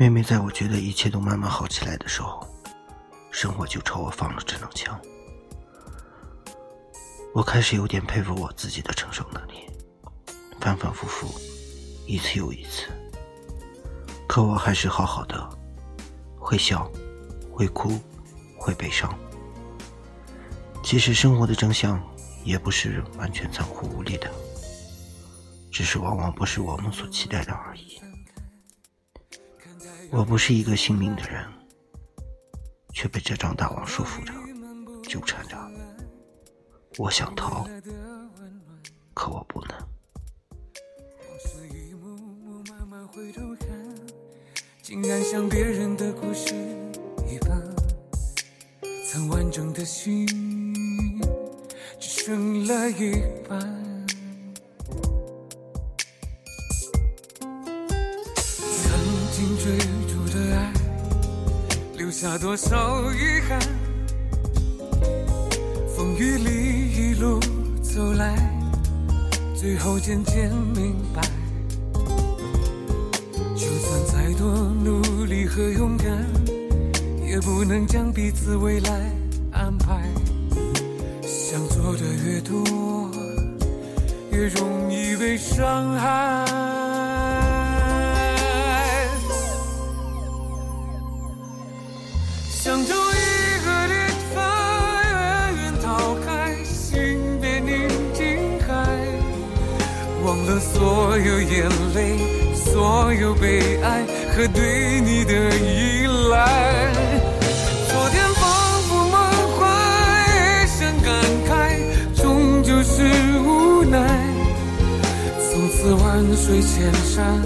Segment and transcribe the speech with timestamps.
[0.00, 2.48] 妹妹在我觉得一切都慢慢好起来的时候，
[3.30, 4.98] 生活就朝我放了这张枪。
[7.34, 9.66] 我开始有点佩服我自己的承受能力，
[10.58, 11.38] 反反复复，
[12.06, 12.86] 一次又一次。
[14.26, 15.58] 可我还是好好的，
[16.38, 16.90] 会笑，
[17.52, 18.00] 会哭，
[18.56, 19.14] 会悲伤。
[20.82, 22.02] 其实生活的真相
[22.42, 24.32] 也不是完全残酷无力的，
[25.70, 28.00] 只是往往不是我们所期待的而已。
[30.12, 31.46] 我不是一个幸运的人，
[32.92, 34.32] 却被这张大网束缚着、
[35.08, 35.56] 纠缠着。
[36.98, 37.64] 我想逃，
[39.14, 39.78] 可我不能。
[44.82, 46.54] 竟然像别人的故事
[47.28, 47.62] 一般，
[49.08, 50.26] 曾完整的心
[52.00, 53.12] 只剩了一
[53.48, 53.89] 半。
[62.20, 63.58] 下多少遗憾？
[65.96, 67.40] 风雨里一路
[67.80, 68.36] 走来，
[69.54, 71.22] 最后渐渐明白，
[73.56, 74.46] 就算再多
[74.84, 76.26] 努力和勇敢，
[77.26, 79.10] 也不能将彼此未来
[79.52, 80.06] 安排。
[81.22, 83.10] 想做的越多，
[84.30, 86.89] 越容易被伤害。
[100.60, 102.18] 所有眼泪，
[102.54, 104.04] 所有悲哀
[104.36, 106.92] 和对你的依赖。
[107.88, 108.42] 昨天仿
[108.82, 109.14] 佛梦
[109.58, 109.60] 幻，
[110.28, 111.08] 一声感
[111.48, 111.50] 慨，
[112.14, 113.02] 终究是
[113.42, 113.96] 无奈。
[115.50, 116.04] 从此万
[116.36, 117.42] 水千山，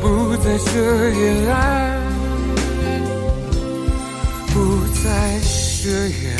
[0.00, 0.68] 不再涉
[1.10, 2.02] 沿岸。
[4.54, 4.58] 不
[5.02, 5.88] 再奢
[6.22, 6.36] 言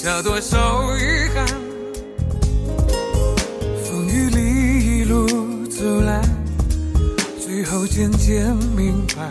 [0.00, 1.44] 下多少遗憾？
[3.84, 5.26] 风雨里一路
[5.66, 6.22] 走来，
[7.44, 9.28] 最后渐渐明白，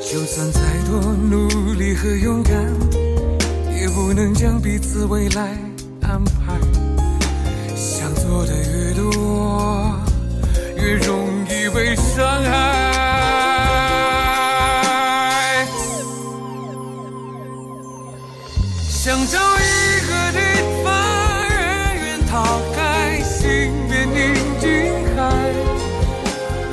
[0.00, 0.60] 就算再
[0.90, 2.52] 多努力和勇敢，
[3.80, 5.56] 也不能将彼此未来。
[6.02, 6.58] 安排，
[19.08, 20.38] 想找一个地
[20.84, 20.92] 方，
[21.48, 21.56] 远
[21.96, 24.18] 远逃开心变宁
[24.60, 24.68] 静
[25.16, 25.18] 海，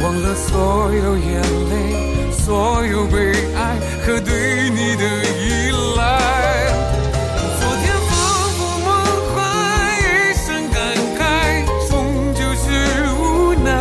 [0.03, 5.03] 忘了所有眼泪，所有悲哀和对你的
[5.39, 6.01] 依赖。
[7.57, 8.11] 昨天仿
[8.57, 8.91] 佛梦
[9.33, 9.39] 幻，
[10.01, 10.03] 一
[10.35, 10.77] 生感
[11.17, 11.23] 慨
[11.87, 11.95] 终
[12.33, 12.65] 究是
[13.15, 13.71] 无奈。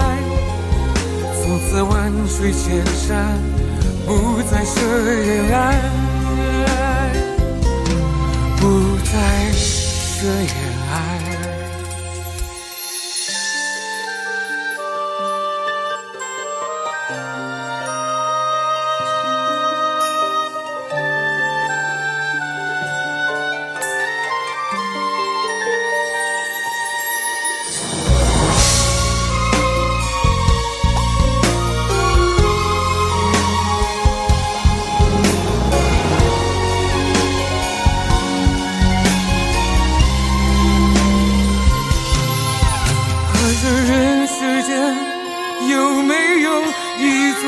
[1.42, 1.92] 从此万
[2.28, 3.36] 水千山，
[4.06, 4.78] 不再涉
[5.24, 6.13] 烟岸。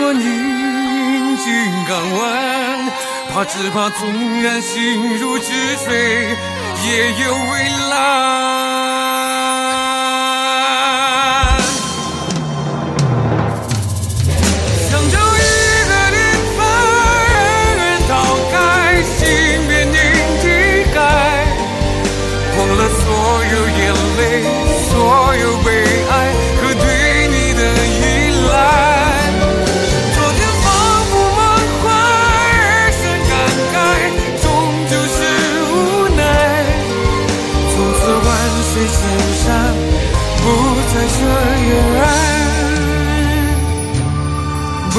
[0.07, 1.45] 我宁静
[1.89, 2.89] 港湾？
[3.35, 5.51] 怕只怕纵然心如止
[5.85, 6.29] 水，
[6.87, 8.56] 也有未来。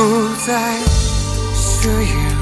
[0.08, 0.54] 不再
[1.54, 2.37] 奢言。